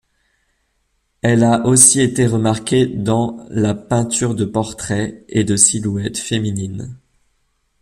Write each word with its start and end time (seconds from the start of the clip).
Elle 1.21 1.43
a 1.43 1.63
aussi 1.67 2.01
été 2.01 2.25
remarquée 2.25 2.87
dans 2.87 3.37
la 3.51 3.75
peinture 3.75 4.33
de 4.33 4.45
portraits, 4.45 5.23
et 5.29 5.43
de 5.43 5.55
silhouettes 5.55 6.17
féminines. 6.17 6.97